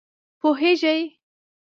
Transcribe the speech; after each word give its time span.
پوهېږې! 0.39 0.95